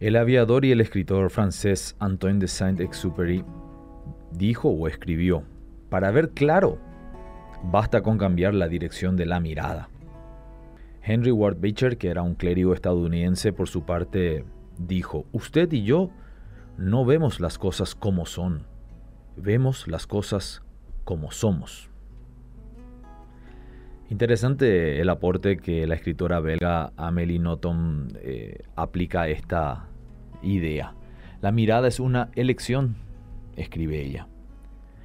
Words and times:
El 0.00 0.14
aviador 0.14 0.64
y 0.64 0.70
el 0.70 0.80
escritor 0.80 1.28
francés 1.28 1.96
Antoine 1.98 2.38
de 2.38 2.46
Saint-Exupéry 2.46 3.44
dijo 4.30 4.68
o 4.68 4.86
escribió, 4.86 5.42
para 5.90 6.12
ver 6.12 6.30
claro, 6.30 6.78
basta 7.64 8.00
con 8.00 8.16
cambiar 8.16 8.54
la 8.54 8.68
dirección 8.68 9.16
de 9.16 9.26
la 9.26 9.40
mirada. 9.40 9.88
Henry 11.02 11.32
Ward 11.32 11.56
Beecher, 11.58 11.98
que 11.98 12.10
era 12.10 12.22
un 12.22 12.36
clérigo 12.36 12.74
estadounidense 12.74 13.52
por 13.52 13.68
su 13.68 13.82
parte, 13.86 14.44
dijo, 14.78 15.24
usted 15.32 15.72
y 15.72 15.82
yo 15.82 16.10
no 16.76 17.04
vemos 17.04 17.40
las 17.40 17.58
cosas 17.58 17.96
como 17.96 18.24
son, 18.24 18.66
vemos 19.36 19.88
las 19.88 20.06
cosas 20.06 20.62
como 21.02 21.32
somos. 21.32 21.90
Interesante 24.10 25.00
el 25.00 25.08
aporte 25.10 25.56
que 25.56 25.88
la 25.88 25.96
escritora 25.96 26.38
belga 26.38 26.92
Amélie 26.96 27.40
Nothomb 27.40 28.08
eh, 28.22 28.62
aplica 28.76 29.22
a 29.22 29.28
esta 29.28 29.87
idea. 30.42 30.94
La 31.40 31.52
mirada 31.52 31.88
es 31.88 32.00
una 32.00 32.30
elección, 32.34 32.96
escribe 33.56 34.00
ella. 34.02 34.28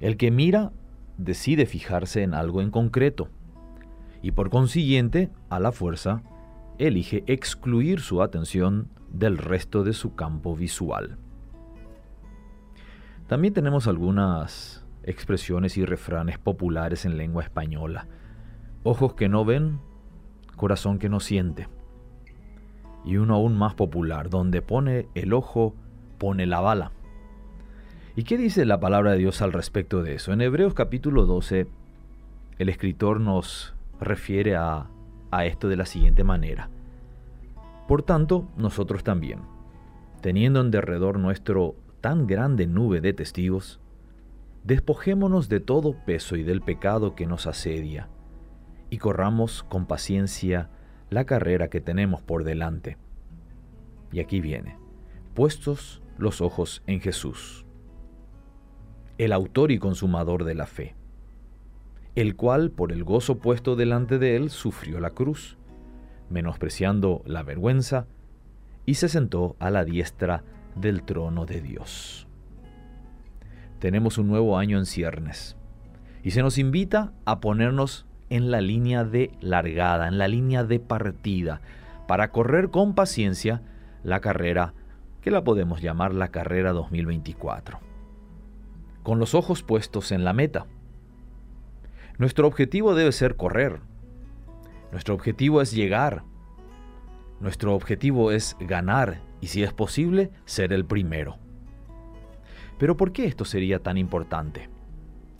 El 0.00 0.16
que 0.16 0.30
mira 0.30 0.72
decide 1.18 1.66
fijarse 1.66 2.22
en 2.22 2.34
algo 2.34 2.60
en 2.60 2.70
concreto 2.70 3.28
y 4.22 4.32
por 4.32 4.50
consiguiente, 4.50 5.30
a 5.50 5.60
la 5.60 5.70
fuerza, 5.70 6.22
elige 6.78 7.24
excluir 7.26 8.00
su 8.00 8.22
atención 8.22 8.88
del 9.10 9.38
resto 9.38 9.84
de 9.84 9.92
su 9.92 10.14
campo 10.14 10.56
visual. 10.56 11.18
También 13.26 13.54
tenemos 13.54 13.86
algunas 13.86 14.84
expresiones 15.02 15.76
y 15.76 15.84
refranes 15.84 16.38
populares 16.38 17.04
en 17.04 17.18
lengua 17.18 17.42
española 17.42 18.08
Ojos 18.86 19.14
que 19.14 19.30
no 19.30 19.46
ven, 19.46 19.80
corazón 20.56 20.98
que 20.98 21.08
no 21.08 21.18
siente. 21.18 21.68
Y 23.04 23.16
uno 23.16 23.34
aún 23.34 23.56
más 23.56 23.74
popular, 23.74 24.30
donde 24.30 24.62
pone 24.62 25.08
el 25.14 25.32
ojo, 25.32 25.74
pone 26.18 26.46
la 26.46 26.60
bala. 26.60 26.92
¿Y 28.16 28.24
qué 28.24 28.38
dice 28.38 28.64
la 28.64 28.80
palabra 28.80 29.12
de 29.12 29.18
Dios 29.18 29.42
al 29.42 29.52
respecto 29.52 30.02
de 30.02 30.14
eso? 30.14 30.32
En 30.32 30.40
Hebreos 30.40 30.74
capítulo 30.74 31.26
12, 31.26 31.66
el 32.58 32.68
escritor 32.68 33.20
nos 33.20 33.74
refiere 34.00 34.56
a, 34.56 34.86
a 35.30 35.46
esto 35.46 35.68
de 35.68 35.76
la 35.76 35.86
siguiente 35.86 36.24
manera. 36.24 36.70
Por 37.88 38.02
tanto, 38.02 38.48
nosotros 38.56 39.04
también, 39.04 39.40
teniendo 40.20 40.60
en 40.60 40.70
derredor 40.70 41.18
nuestro 41.18 41.74
tan 42.00 42.26
grande 42.26 42.66
nube 42.66 43.00
de 43.00 43.12
testigos, 43.12 43.80
despojémonos 44.62 45.48
de 45.48 45.60
todo 45.60 45.94
peso 46.06 46.36
y 46.36 46.42
del 46.42 46.62
pecado 46.62 47.14
que 47.14 47.26
nos 47.26 47.46
asedia 47.46 48.08
y 48.90 48.98
corramos 48.98 49.62
con 49.64 49.86
paciencia 49.86 50.70
la 51.10 51.24
carrera 51.24 51.68
que 51.68 51.80
tenemos 51.80 52.22
por 52.22 52.44
delante. 52.44 52.96
Y 54.12 54.20
aquí 54.20 54.40
viene, 54.40 54.76
puestos 55.34 56.02
los 56.18 56.40
ojos 56.40 56.82
en 56.86 57.00
Jesús, 57.00 57.66
el 59.18 59.32
autor 59.32 59.70
y 59.72 59.78
consumador 59.78 60.44
de 60.44 60.54
la 60.54 60.66
fe, 60.66 60.94
el 62.14 62.36
cual 62.36 62.70
por 62.70 62.92
el 62.92 63.04
gozo 63.04 63.38
puesto 63.38 63.76
delante 63.76 64.18
de 64.18 64.36
él 64.36 64.50
sufrió 64.50 65.00
la 65.00 65.10
cruz, 65.10 65.58
menospreciando 66.30 67.22
la 67.26 67.42
vergüenza, 67.42 68.06
y 68.86 68.94
se 68.94 69.08
sentó 69.08 69.56
a 69.58 69.70
la 69.70 69.84
diestra 69.84 70.44
del 70.76 71.02
trono 71.02 71.46
de 71.46 71.60
Dios. 71.60 72.26
Tenemos 73.78 74.18
un 74.18 74.28
nuevo 74.28 74.58
año 74.58 74.78
en 74.78 74.86
ciernes, 74.86 75.56
y 76.22 76.30
se 76.30 76.42
nos 76.42 76.58
invita 76.58 77.12
a 77.24 77.40
ponernos 77.40 78.06
en 78.30 78.50
la 78.50 78.60
línea 78.60 79.04
de 79.04 79.30
largada, 79.40 80.08
en 80.08 80.18
la 80.18 80.28
línea 80.28 80.64
de 80.64 80.80
partida, 80.80 81.60
para 82.06 82.30
correr 82.30 82.70
con 82.70 82.94
paciencia 82.94 83.62
la 84.02 84.20
carrera 84.20 84.74
que 85.20 85.30
la 85.30 85.42
podemos 85.42 85.80
llamar 85.80 86.14
la 86.14 86.28
carrera 86.28 86.72
2024. 86.72 87.80
Con 89.02 89.18
los 89.18 89.34
ojos 89.34 89.62
puestos 89.62 90.12
en 90.12 90.24
la 90.24 90.32
meta. 90.32 90.66
Nuestro 92.18 92.46
objetivo 92.46 92.94
debe 92.94 93.12
ser 93.12 93.36
correr. 93.36 93.80
Nuestro 94.92 95.14
objetivo 95.14 95.62
es 95.62 95.72
llegar. 95.72 96.22
Nuestro 97.40 97.74
objetivo 97.74 98.32
es 98.32 98.56
ganar 98.60 99.20
y 99.40 99.48
si 99.48 99.62
es 99.62 99.72
posible, 99.72 100.30
ser 100.44 100.72
el 100.72 100.84
primero. 100.84 101.36
Pero 102.78 102.96
¿por 102.96 103.12
qué 103.12 103.26
esto 103.26 103.44
sería 103.44 103.78
tan 103.78 103.98
importante? 103.98 104.68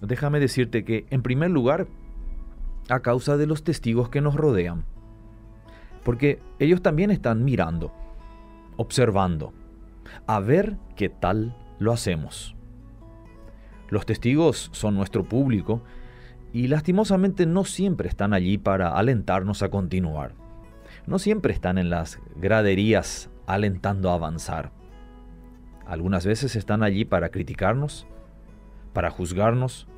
Déjame 0.00 0.40
decirte 0.40 0.84
que, 0.84 1.06
en 1.10 1.22
primer 1.22 1.50
lugar, 1.50 1.86
a 2.90 3.00
causa 3.00 3.36
de 3.36 3.46
los 3.46 3.64
testigos 3.64 4.08
que 4.08 4.20
nos 4.20 4.34
rodean. 4.34 4.84
Porque 6.04 6.40
ellos 6.58 6.82
también 6.82 7.10
están 7.10 7.44
mirando, 7.44 7.92
observando, 8.76 9.52
a 10.26 10.40
ver 10.40 10.76
qué 10.96 11.08
tal 11.08 11.56
lo 11.78 11.92
hacemos. 11.92 12.56
Los 13.88 14.06
testigos 14.06 14.70
son 14.72 14.94
nuestro 14.94 15.24
público 15.24 15.82
y 16.52 16.68
lastimosamente 16.68 17.46
no 17.46 17.64
siempre 17.64 18.08
están 18.08 18.32
allí 18.32 18.58
para 18.58 18.96
alentarnos 18.96 19.62
a 19.62 19.70
continuar. 19.70 20.34
No 21.06 21.18
siempre 21.18 21.52
están 21.52 21.78
en 21.78 21.90
las 21.90 22.20
graderías 22.36 23.30
alentando 23.46 24.10
a 24.10 24.14
avanzar. 24.14 24.72
Algunas 25.86 26.24
veces 26.24 26.54
están 26.56 26.82
allí 26.82 27.04
para 27.04 27.30
criticarnos, 27.30 28.06
para 28.92 29.10
juzgarnos, 29.10 29.88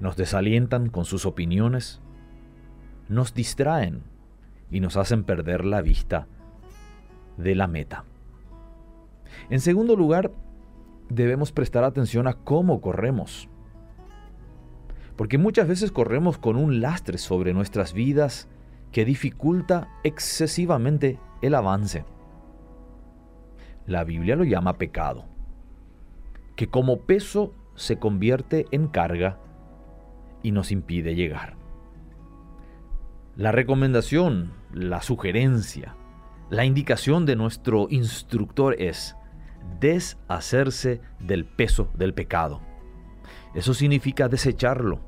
nos 0.00 0.16
desalientan 0.16 0.88
con 0.88 1.04
sus 1.04 1.26
opiniones, 1.26 2.00
nos 3.08 3.34
distraen 3.34 4.02
y 4.70 4.80
nos 4.80 4.96
hacen 4.96 5.24
perder 5.24 5.64
la 5.64 5.80
vista 5.80 6.26
de 7.36 7.54
la 7.54 7.66
meta. 7.66 8.04
En 9.50 9.60
segundo 9.60 9.96
lugar, 9.96 10.30
debemos 11.08 11.52
prestar 11.52 11.84
atención 11.84 12.26
a 12.26 12.34
cómo 12.34 12.80
corremos. 12.80 13.48
Porque 15.16 15.38
muchas 15.38 15.66
veces 15.66 15.90
corremos 15.90 16.38
con 16.38 16.56
un 16.56 16.80
lastre 16.80 17.18
sobre 17.18 17.52
nuestras 17.52 17.92
vidas 17.92 18.48
que 18.92 19.04
dificulta 19.04 19.88
excesivamente 20.04 21.18
el 21.42 21.54
avance. 21.54 22.04
La 23.86 24.04
Biblia 24.04 24.36
lo 24.36 24.44
llama 24.44 24.78
pecado, 24.78 25.24
que 26.56 26.68
como 26.68 27.00
peso 27.00 27.52
se 27.74 27.98
convierte 27.98 28.66
en 28.70 28.88
carga 28.88 29.38
y 30.42 30.52
nos 30.52 30.72
impide 30.72 31.14
llegar. 31.14 31.57
La 33.38 33.52
recomendación, 33.52 34.50
la 34.72 35.00
sugerencia, 35.00 35.94
la 36.50 36.64
indicación 36.64 37.24
de 37.24 37.36
nuestro 37.36 37.86
instructor 37.88 38.74
es 38.80 39.14
deshacerse 39.78 41.00
del 41.20 41.44
peso 41.44 41.88
del 41.94 42.14
pecado. 42.14 42.60
Eso 43.54 43.74
significa 43.74 44.28
desecharlo, 44.28 44.98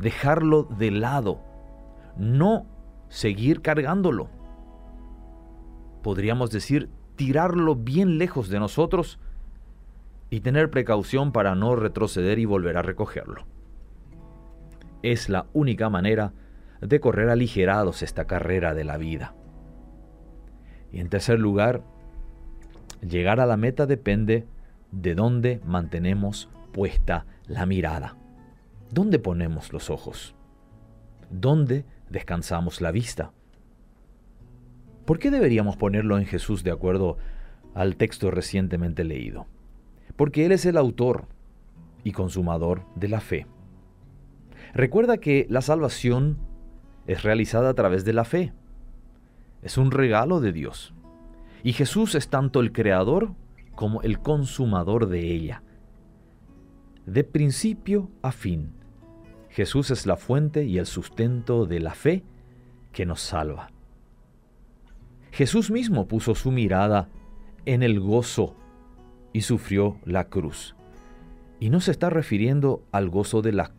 dejarlo 0.00 0.64
de 0.64 0.90
lado, 0.90 1.40
no 2.16 2.66
seguir 3.10 3.62
cargándolo. 3.62 4.28
Podríamos 6.02 6.50
decir 6.50 6.90
tirarlo 7.14 7.76
bien 7.76 8.18
lejos 8.18 8.48
de 8.48 8.58
nosotros 8.58 9.20
y 10.30 10.40
tener 10.40 10.68
precaución 10.68 11.30
para 11.30 11.54
no 11.54 11.76
retroceder 11.76 12.40
y 12.40 12.44
volver 12.44 12.76
a 12.76 12.82
recogerlo. 12.82 13.44
Es 15.04 15.28
la 15.28 15.46
única 15.52 15.88
manera 15.88 16.32
de 16.32 16.47
correr 17.00 17.28
aligerados 17.30 18.02
esta 18.02 18.26
carrera 18.26 18.74
de 18.74 18.84
la 18.84 18.96
vida. 18.96 19.34
Y 20.92 21.00
en 21.00 21.08
tercer 21.08 21.38
lugar, 21.38 21.82
llegar 23.00 23.40
a 23.40 23.46
la 23.46 23.56
meta 23.56 23.86
depende 23.86 24.46
de 24.92 25.14
dónde 25.14 25.60
mantenemos 25.64 26.48
puesta 26.72 27.26
la 27.46 27.66
mirada. 27.66 28.16
¿Dónde 28.90 29.18
ponemos 29.18 29.72
los 29.72 29.90
ojos? 29.90 30.34
¿Dónde 31.30 31.84
descansamos 32.08 32.80
la 32.80 32.90
vista? 32.90 33.32
¿Por 35.04 35.18
qué 35.18 35.30
deberíamos 35.30 35.76
ponerlo 35.76 36.18
en 36.18 36.26
Jesús 36.26 36.64
de 36.64 36.70
acuerdo 36.70 37.18
al 37.74 37.96
texto 37.96 38.30
recientemente 38.30 39.04
leído? 39.04 39.46
Porque 40.16 40.46
Él 40.46 40.52
es 40.52 40.64
el 40.64 40.76
autor 40.76 41.26
y 42.04 42.12
consumador 42.12 42.84
de 42.94 43.08
la 43.08 43.20
fe. 43.20 43.46
Recuerda 44.74 45.18
que 45.18 45.46
la 45.48 45.60
salvación 45.60 46.38
es 47.08 47.22
realizada 47.24 47.70
a 47.70 47.74
través 47.74 48.04
de 48.04 48.12
la 48.12 48.24
fe. 48.24 48.52
Es 49.62 49.78
un 49.78 49.90
regalo 49.90 50.40
de 50.40 50.52
Dios. 50.52 50.94
Y 51.64 51.72
Jesús 51.72 52.14
es 52.14 52.28
tanto 52.28 52.60
el 52.60 52.70
creador 52.70 53.32
como 53.74 54.02
el 54.02 54.20
consumador 54.20 55.08
de 55.08 55.32
ella. 55.32 55.62
De 57.06 57.24
principio 57.24 58.10
a 58.22 58.30
fin, 58.30 58.72
Jesús 59.48 59.90
es 59.90 60.06
la 60.06 60.16
fuente 60.16 60.66
y 60.66 60.78
el 60.78 60.86
sustento 60.86 61.64
de 61.64 61.80
la 61.80 61.94
fe 61.94 62.22
que 62.92 63.06
nos 63.06 63.20
salva. 63.20 63.70
Jesús 65.32 65.70
mismo 65.70 66.06
puso 66.06 66.34
su 66.34 66.50
mirada 66.50 67.08
en 67.64 67.82
el 67.82 68.00
gozo 68.00 68.54
y 69.32 69.40
sufrió 69.40 69.96
la 70.04 70.24
cruz. 70.24 70.76
Y 71.58 71.70
no 71.70 71.80
se 71.80 71.90
está 71.90 72.10
refiriendo 72.10 72.82
al 72.92 73.08
gozo 73.08 73.40
de 73.40 73.52
la 73.52 73.72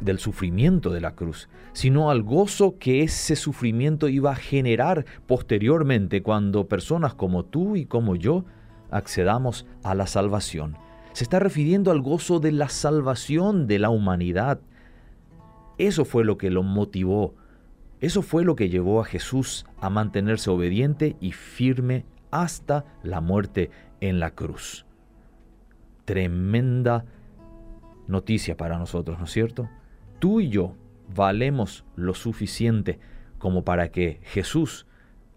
del 0.00 0.18
sufrimiento 0.18 0.90
de 0.90 1.00
la 1.00 1.14
cruz, 1.14 1.48
sino 1.72 2.10
al 2.10 2.22
gozo 2.22 2.78
que 2.78 3.02
ese 3.02 3.36
sufrimiento 3.36 4.08
iba 4.08 4.32
a 4.32 4.36
generar 4.36 5.04
posteriormente 5.26 6.22
cuando 6.22 6.68
personas 6.68 7.14
como 7.14 7.44
tú 7.44 7.76
y 7.76 7.86
como 7.86 8.16
yo 8.16 8.44
accedamos 8.90 9.66
a 9.82 9.94
la 9.94 10.06
salvación. 10.06 10.76
Se 11.12 11.24
está 11.24 11.38
refiriendo 11.38 11.90
al 11.90 12.02
gozo 12.02 12.40
de 12.40 12.52
la 12.52 12.68
salvación 12.68 13.66
de 13.66 13.78
la 13.78 13.90
humanidad. 13.90 14.60
Eso 15.78 16.04
fue 16.04 16.24
lo 16.24 16.36
que 16.36 16.50
lo 16.50 16.62
motivó. 16.62 17.34
Eso 18.00 18.20
fue 18.20 18.44
lo 18.44 18.54
que 18.54 18.68
llevó 18.68 19.00
a 19.00 19.06
Jesús 19.06 19.64
a 19.80 19.88
mantenerse 19.88 20.50
obediente 20.50 21.16
y 21.20 21.32
firme 21.32 22.04
hasta 22.30 22.84
la 23.02 23.22
muerte 23.22 23.70
en 24.00 24.20
la 24.20 24.32
cruz. 24.32 24.84
Tremenda 26.04 27.06
noticia 28.06 28.56
para 28.56 28.78
nosotros, 28.78 29.18
¿no 29.18 29.24
es 29.24 29.30
cierto? 29.30 29.68
Tú 30.18 30.40
y 30.40 30.48
yo 30.48 30.74
valemos 31.14 31.84
lo 31.94 32.14
suficiente 32.14 32.98
como 33.38 33.64
para 33.64 33.90
que 33.90 34.20
Jesús 34.22 34.86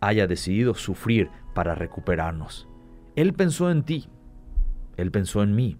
haya 0.00 0.26
decidido 0.26 0.74
sufrir 0.74 1.30
para 1.54 1.74
recuperarnos. 1.74 2.68
Él 3.14 3.32
pensó 3.32 3.70
en 3.70 3.82
ti, 3.82 4.08
Él 4.96 5.10
pensó 5.10 5.42
en 5.42 5.54
mí. 5.54 5.78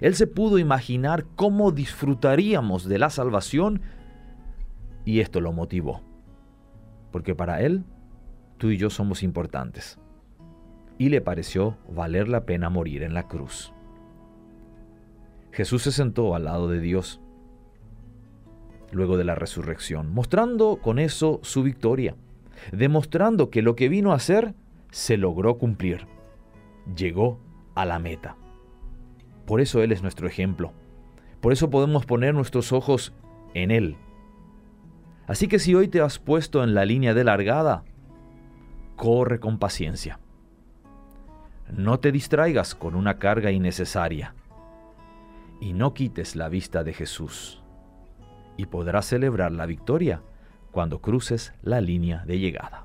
Él 0.00 0.16
se 0.16 0.26
pudo 0.26 0.58
imaginar 0.58 1.24
cómo 1.36 1.70
disfrutaríamos 1.70 2.88
de 2.88 2.98
la 2.98 3.10
salvación 3.10 3.80
y 5.04 5.20
esto 5.20 5.40
lo 5.40 5.52
motivó. 5.52 6.02
Porque 7.12 7.36
para 7.36 7.60
Él, 7.60 7.84
tú 8.58 8.70
y 8.70 8.76
yo 8.76 8.90
somos 8.90 9.22
importantes. 9.22 9.98
Y 10.98 11.10
le 11.10 11.20
pareció 11.20 11.76
valer 11.88 12.28
la 12.28 12.44
pena 12.44 12.70
morir 12.70 13.04
en 13.04 13.14
la 13.14 13.28
cruz. 13.28 13.72
Jesús 15.52 15.82
se 15.82 15.92
sentó 15.92 16.34
al 16.34 16.44
lado 16.44 16.68
de 16.68 16.80
Dios 16.80 17.20
luego 18.94 19.16
de 19.16 19.24
la 19.24 19.34
resurrección, 19.34 20.12
mostrando 20.12 20.78
con 20.80 20.98
eso 20.98 21.40
su 21.42 21.62
victoria, 21.62 22.16
demostrando 22.72 23.50
que 23.50 23.62
lo 23.62 23.76
que 23.76 23.88
vino 23.88 24.12
a 24.12 24.16
hacer 24.16 24.54
se 24.90 25.16
logró 25.16 25.58
cumplir, 25.58 26.06
llegó 26.96 27.40
a 27.74 27.84
la 27.84 27.98
meta. 27.98 28.36
Por 29.46 29.60
eso 29.60 29.82
Él 29.82 29.92
es 29.92 30.02
nuestro 30.02 30.26
ejemplo, 30.26 30.72
por 31.40 31.52
eso 31.52 31.70
podemos 31.70 32.06
poner 32.06 32.34
nuestros 32.34 32.72
ojos 32.72 33.12
en 33.52 33.70
Él. 33.70 33.96
Así 35.26 35.48
que 35.48 35.58
si 35.58 35.74
hoy 35.74 35.88
te 35.88 36.00
has 36.00 36.18
puesto 36.18 36.62
en 36.62 36.74
la 36.74 36.84
línea 36.84 37.14
de 37.14 37.24
largada, 37.24 37.84
corre 38.96 39.40
con 39.40 39.58
paciencia. 39.58 40.20
No 41.70 41.98
te 41.98 42.12
distraigas 42.12 42.74
con 42.74 42.94
una 42.94 43.18
carga 43.18 43.50
innecesaria 43.50 44.34
y 45.60 45.72
no 45.72 45.94
quites 45.94 46.36
la 46.36 46.48
vista 46.48 46.84
de 46.84 46.92
Jesús 46.92 47.63
y 48.56 48.66
podrás 48.66 49.06
celebrar 49.06 49.52
la 49.52 49.66
victoria 49.66 50.22
cuando 50.72 51.00
cruces 51.00 51.52
la 51.62 51.80
línea 51.80 52.24
de 52.26 52.38
llegada. 52.38 52.82